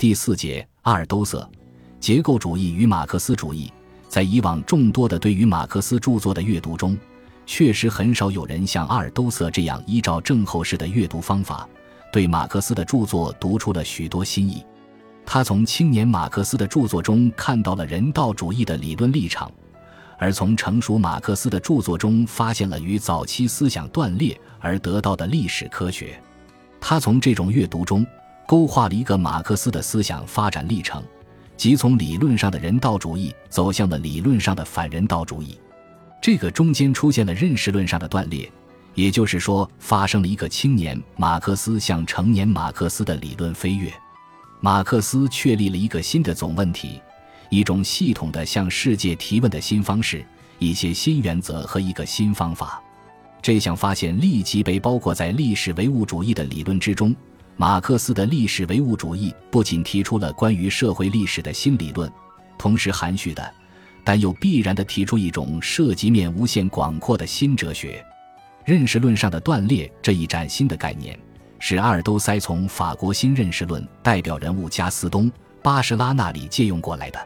[0.00, 1.46] 第四节阿尔都塞
[2.00, 3.70] 结构主义与马克思主义，
[4.08, 6.96] 在以往众多的对于马克思著作的阅读中，
[7.44, 11.68] 确实很少有人像阿尔都塞这样依照正后式的阅读方法，
[12.10, 14.64] 对马克思的著作读出了许多新意。
[15.26, 19.52] 他从青年马克思的著作中看到了人道主义的理论立场，
[20.16, 26.18] 而从成熟马克思的著作中发现了与早期思想断裂而得到的历史科学。
[26.80, 28.06] 他从这种阅读中
[28.46, 31.02] 勾画了一个马克思的思想发展历程，
[31.56, 35.58] 即从理论上的人道主义走向了理论上的反人道主义。
[36.20, 38.50] 这个中间出现了认识论上的断裂，
[38.94, 43.92] 也就是说，发生了一个青年马克思向成年马克思的理论飞跃。
[44.60, 47.00] 马克思确立了一个新的总问题，
[47.48, 50.22] 一种系统的向世界提问的新方式，
[50.58, 52.82] 一些新原则和一个新方法。
[53.40, 57.16] 这项发现立即被包括在历史唯物主义的理论之中。
[57.60, 62.10] 马克思的历史唯物主义不仅提出了关于社会历史的新理论，
[62.56, 63.54] 同时含蓄的，
[64.02, 68.02] 但又必然的提出一种涉及面无限广阔的新哲学——
[68.64, 71.14] 认识论上的断裂这一崭新的概念，
[71.58, 75.30] 是阿尔都塞从法国新认识论代表人物加斯东·
[75.62, 77.20] 巴什拉那里借用过来的。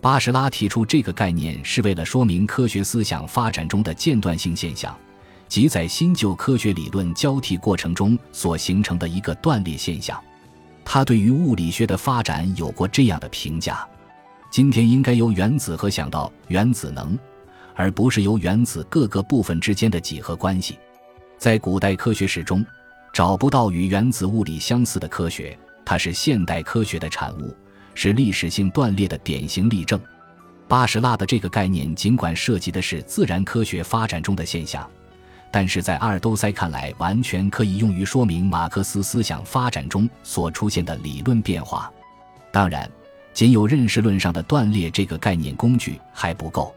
[0.00, 4.96] 巴什拉提出这个概念是为了说明科学思想发展中的间断性现象。
[5.54, 10.20] 即在新旧科学理论交替过程中所形成的一个断裂现象，
[10.84, 13.88] 他对于物理学的发展有过这样的评价：
[14.50, 17.16] 今天应该由原子核想到原子能，
[17.76, 20.76] 而不是由原子各个部分之间的几何关系。
[21.38, 22.66] 在古代科学史中，
[23.12, 27.56] 找不到与原子物理相似的科学，它是现代科学的产物，
[27.94, 30.00] 是历史性断裂的典型例证。
[30.66, 34.84] 巴什拉的这个概念尽管涉及的是自然科学发展中的现象。
[35.54, 41.88] 但是在阿尔都塞看来，完全可以用于说明马克思思想发展中所出现的理论变化。
[42.50, 42.90] 当然，
[43.32, 46.74] 仅有认识论上的断裂这个概念工具还不够。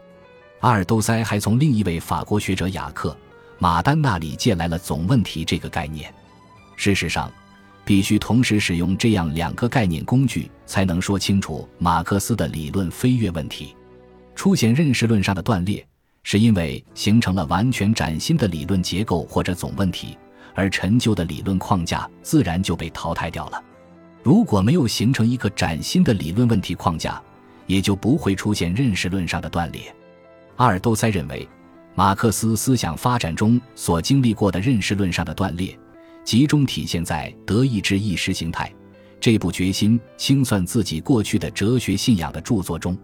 [0.60, 3.10] 阿尔都塞还从另一位法国学者雅克·
[3.58, 6.14] 马丹那里借来了总问题这个概念。
[6.76, 7.28] 事实上，
[7.84, 13.74] 必须同时使用这样两个概念工具，才能说清楚马克思的理论飞跃问题。
[14.36, 15.84] 出现认识论上的断裂。
[16.30, 20.14] 是因为形成了完全崭新的理论结构或者总问题，
[20.54, 23.58] 而陈旧的理论框架自然就被淘汰掉了。
[24.22, 27.18] 如果没有形成一个崭新的理论问题框架，
[27.66, 29.80] 也就不会出现认识论上的断裂。
[30.56, 31.48] 阿尔都塞认为，
[31.94, 35.74] 马克思思想发展中所经历过的认识论上的断裂，
[36.24, 38.66] 集中体现在《德意志意识形态》
[39.18, 42.94] 这部决心清算自己过去的哲学信仰的著作中。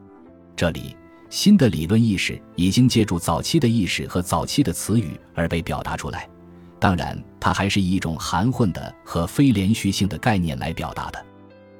[0.55, 0.95] 这里。
[1.35, 6.31] 新的理论意识已经借助早期的意识和早期的词语而被表达出来，
[6.79, 11.21] 当然，它还是以一种含混的和非连续性的概念来表达的。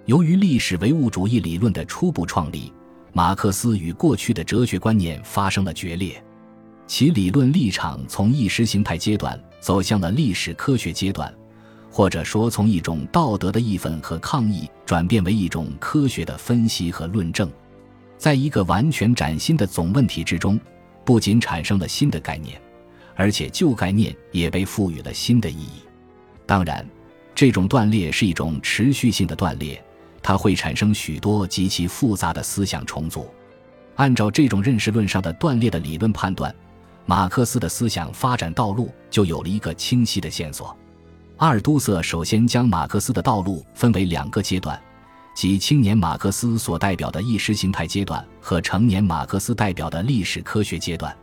[0.07, 2.73] 由于历史唯物主义理论的初步创立，
[3.13, 6.21] 马克思与过去的哲学观念发生了决裂，
[6.89, 11.33] 其理论立场从意识形态阶段走向了历史科学阶段，
[11.93, 17.49] 或者说从一种道德的义愤和抗议转变为一种科学的分析和论证。
[18.25, 20.59] 在一个完全崭新的总问题之中，
[21.05, 22.59] 不仅产生了新的概念，
[23.15, 25.83] 而且旧概念也被赋予了新的意义。
[26.47, 26.89] 当然，
[27.35, 29.79] 这种断裂是一种持续性的断裂，
[30.23, 33.29] 它会产生许多极其复杂的思想重组。
[33.97, 36.51] 按照这种认识论上的断裂的理论判断，
[37.05, 40.75] 马克思的思想发展道路就有了一个清晰的线索。
[41.37, 44.81] 阿尔都塞首先将马克思的道路分为两个阶段。
[45.35, 51.15] 即青年马克思所代表的意识形态阶段和成年马克思代表的历史科学阶段。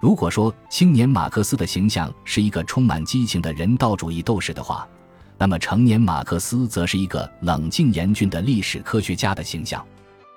[0.00, 4.86] 如果说青年马克思的形象是一个充满激情的人道主义斗士的话，
[5.38, 9.84] 那么成年马克思则是一个冷静严峻的历史科学家的形象。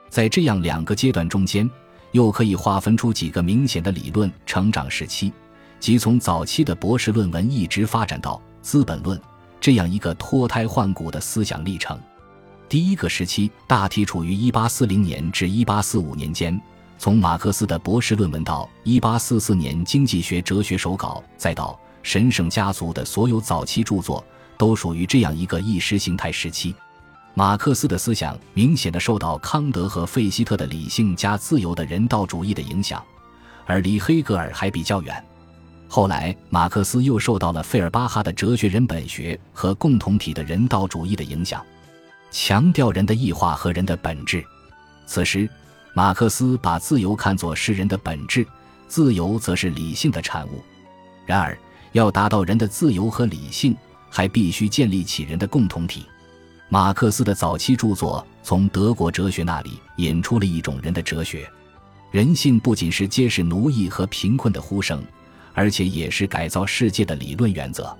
[0.10, 1.70] 在这样两个阶段中间，
[2.12, 5.34] 又可以划分出几个明显的理论成长时期，
[5.80, 9.18] 即从早期的博士论文一直发展到《资本论》
[9.60, 12.00] 这样一个脱胎换骨的思想历程。
[12.70, 16.62] 第一个时期大体处于1840年至1845年间，
[16.98, 24.22] 从马克思的博士论文到1844年经济学哲学手稿，再到神圣家族的所有早期著作，
[24.58, 26.76] 都属于这样一个意识形态时期。
[27.34, 33.02] 马克思的思想明显的受到康德和费希特的理性加自由的人道主义的影响，
[33.66, 35.24] 而离黑格尔还比较远。
[35.88, 41.64] 后来，马克思又受到了费尔巴哈的哲学人本学和共同体的人道主义的影响。
[42.32, 44.44] 强调人的异化和人的本质。
[45.06, 45.50] 此时，
[45.94, 48.46] 马克思把自由看作是人的本质，
[48.88, 50.62] 自由则是理性的产物。
[51.26, 51.58] 然而，
[51.94, 53.76] 要达到人的自由和理性，
[54.10, 56.06] 还必须建立起人的共同体。
[56.70, 61.50] 马克思的早期著作从德国哲学那里引出了一种人的哲学，
[62.12, 65.02] 人性不仅是揭示奴役和贫困的呼声，
[65.54, 67.98] 而且也是改造世界的理论原则。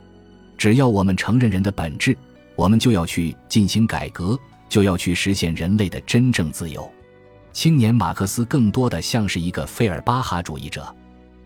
[0.58, 2.18] 只要我们承认人的本质，
[2.58, 4.38] 我们就要去进行改革，
[4.68, 6.92] 就要去实现人类的真正自由。
[7.54, 10.94] 青年马克思更多的像是一个费尔巴哈主义者，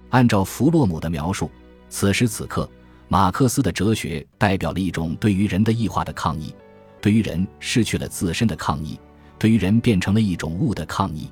[0.09, 1.51] 按照弗洛姆的描述，
[1.89, 2.67] 此时此刻，
[3.09, 6.55] 马克思的哲学代表了一种对于人的异化的抗议。
[7.01, 8.97] 对于人失去了自身的抗议，
[9.37, 11.29] 对于人变成了一种物的抗议。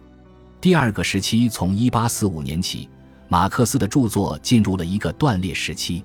[0.59, 2.89] 第二个时期从一八四五年起，
[3.29, 6.03] 马克思的著作进入了一个断裂时期。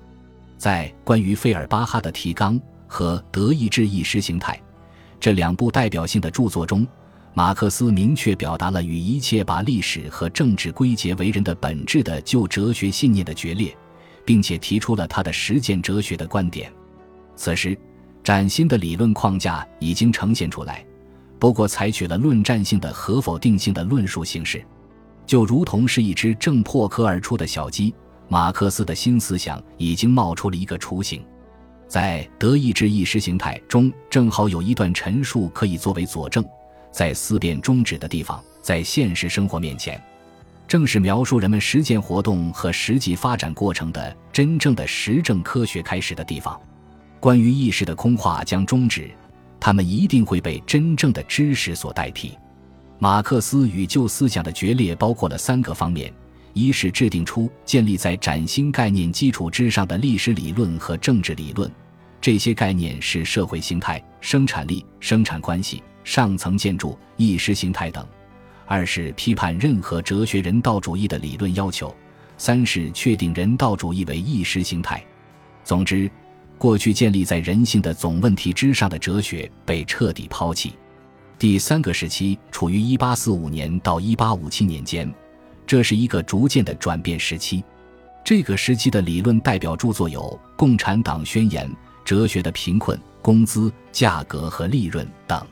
[0.57, 2.57] 在关于费尔巴哈的提纲
[2.87, 4.59] 和德意志意识形态
[5.19, 6.87] 这两部代表性的著作中，
[7.33, 13.75] 马克思明确表达了与一切把历史和政治归结为人的本质的旧哲学信念的决裂，
[14.25, 16.71] 并且提出了他的实践哲学的观点。
[17.35, 17.77] 此时。
[18.23, 20.83] 崭新的理论框架已经呈现出来，
[21.37, 24.65] 不过采取了论战性的和否定性的论述形式，
[25.27, 27.93] 就如同是一只正破壳而出的小鸡。
[28.27, 31.23] 马克思的新思想已经冒出了一个雏形，
[31.87, 36.43] 在德意志意识形态中，正好有一段陈述可以作为佐证。
[36.91, 40.01] 在思辨终止的地方，在现实生活面前，
[40.67, 46.59] 正是描述人们实践活动和实际发展过程的真正的实证科学开始的地方。
[47.19, 49.11] 关于意识的空话将终止，
[49.59, 52.37] 他们一定会被真正的知识所代替。
[52.97, 56.13] 马克思与旧思想的决裂包括了三个方面：
[56.55, 61.69] 一是制定出建立在崭新概念基础之上的历史理论和政治理论，
[62.21, 68.01] 这些概念是社会形态、生产力、生产关系、上层建筑、意识形态等；
[68.65, 71.93] 二是批判任何哲学人道主义的理论要求；
[72.37, 75.03] 三是确定人道主义为意识形态。
[75.63, 76.09] 总之。
[76.57, 80.73] 过去建立在人性的总问题之上的哲学被彻底抛弃。
[81.37, 85.13] 第三个时期处于1845年到1857年间，
[85.65, 87.63] 这是一个逐渐的转变时期。
[88.23, 90.21] 这个时期的理论代表著作有
[90.57, 91.67] 《共产党宣言》
[92.03, 95.45] 《哲学的贫困》《工资、价格和利润》等。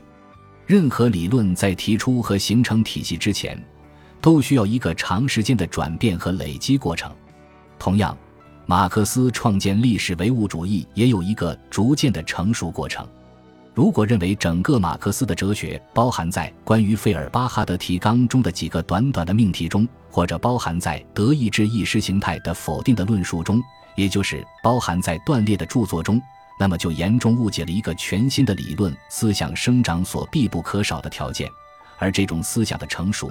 [0.66, 3.62] 任何理论在提出和形成体系之前，
[4.20, 7.10] 都需要一个长时间的转变和累积过程。
[7.78, 8.16] 同样。
[8.66, 13.06] 马克思创建历史唯物主义也有一个逐渐的成熟过程。
[13.74, 23.60] 如果认为整个马克思的哲学包含在关于费尔巴哈的提纲中的几个短短的命题中，或者包含在德意志意识形态的否定的论述中，
[23.96, 26.22] 也就是包含在断裂的著作中，
[26.58, 31.50] 那么就严重误解了一个全新的理论思想生长所必不可少的条件。
[31.98, 33.28] 而这种思想的成熟、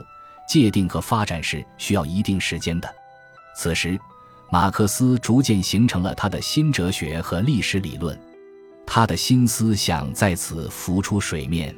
[0.47, 2.93] 界定和发展是需要一定时间的。
[3.55, 3.97] 此时。
[4.51, 8.15] 马克思逐渐形成了他的新哲学和历史理论，
[8.85, 11.75] 他的新思想在此浮出水面。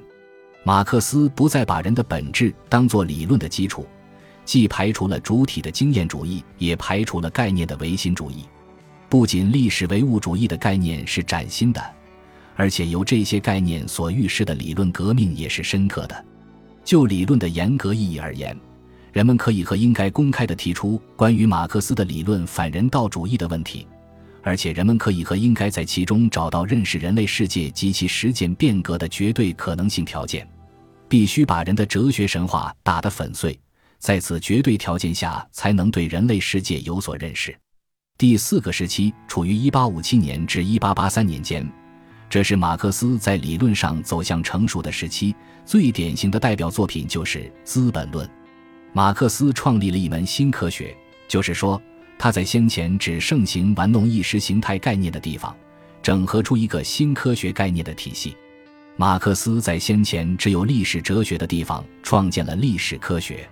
[0.63, 3.88] 马克思不再把人的本质当作理论的基础，
[4.44, 8.46] 既排除了主体的经验主义，也排除了概念的唯心主义。
[9.07, 11.81] 不仅历史唯物主义的概念是崭新的，
[12.56, 16.25] 而且由这些概念所预示的理论革命也是深刻的。
[16.84, 18.57] 就理论的严格意义而言。
[19.13, 23.88] 人们可以和应该公开地提出关于马克思的理论反人道主义的问题，
[24.45, 30.47] 而且人们可以和应该在其中找到认识人类世界及其实践变革的绝对可能性条件。
[31.09, 33.59] 必须把人的哲学神话打得粉碎，
[33.97, 37.57] 在此绝对条件下才能对人类世界有所认识。
[38.19, 41.68] 第四个时期处于1857年至1883年间，
[42.30, 45.35] 这是马克思在理论上走向成熟的时期。
[45.66, 48.28] 最典型的代表作品就是《资本论》。
[48.94, 50.95] 马克思创立了一门新科学，
[51.28, 51.81] 就是说，
[52.18, 55.56] 他在先前只盛行玩弄意识形态概念的地方，
[56.02, 58.36] 整合出一个新科学概念的体系。
[58.98, 63.48] 马克思在先前只有历史哲学的地方，创建了历史科学。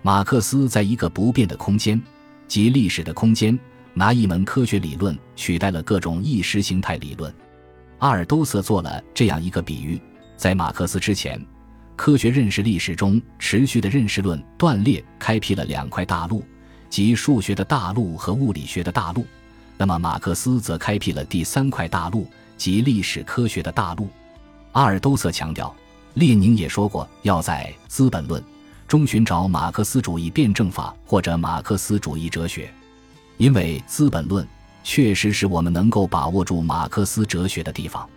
[0.00, 2.00] 马克思在一个不变的空间，
[2.46, 3.58] 即历史的空间，
[3.92, 7.32] 拿一门科学理论取代了各种意识形态理论。
[7.98, 10.00] 阿尔都塞做了这样一个比喻：
[10.36, 11.38] 在马克思之前。
[11.96, 16.44] 科学认识历史中持续的认识论断裂，开辟了两块大陆，
[16.88, 19.26] 即数学的大陆和物理学的大陆。
[19.76, 22.26] 那么马克思则开辟了第三块大陆，
[22.56, 24.08] 即历史科学的大陆。
[24.72, 25.74] 阿尔都塞强调，
[26.14, 28.42] 列宁也说过，要在《资本论》
[28.86, 32.72] 中寻找马克思主义辩证法或者马克思主义哲学，
[33.36, 34.44] 因为《资本论》
[34.82, 38.08] 确实是我们能够把握住马克思哲学的地方。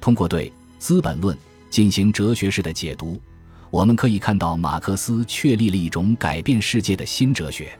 [0.00, 1.36] 通过对《资本论》。
[1.70, 3.20] 进行哲学式的解读，
[3.68, 7.78] 我们可以看到马克思确立了一种改变世界的新哲学。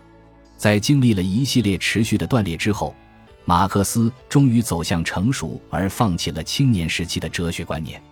[0.59, 2.93] 在经历了一系列持续的断裂之后，
[3.45, 8.03] 马克思终于走向成熟，而放弃了青年时期的哲学观念。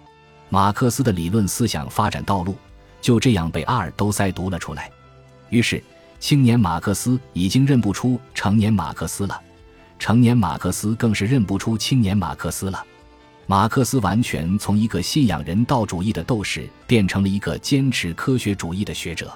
[0.49, 2.55] 马克思的理论思想发展道路
[3.01, 4.89] 就这样被阿尔都塞读了出来。
[5.51, 5.83] 于是，
[6.21, 9.39] 青年马克思已经认不出成年马克思了，
[9.99, 12.83] 成年马克思更是认不出青年马克思了。
[13.47, 19.33] 马克思完全从一个信仰人道主义的斗士变成了一个坚持科学主义的学者，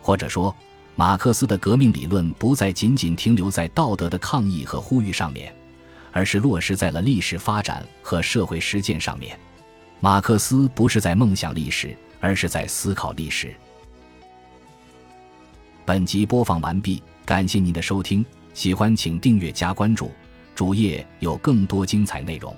[0.00, 0.54] 或者说，
[0.98, 5.54] 马克思的革命理论不再仅仅停留在道德的抗议和呼吁上面，
[6.10, 9.38] 而是落实在了历史发展和社会实践上面。
[10.00, 13.54] 马克思不是在梦想历史，而是在思考历史。
[15.84, 18.24] 本集播放完毕，感谢您的收听，
[18.54, 20.10] 喜欢请订阅加关注，
[20.54, 22.56] 主页有更多精彩内容。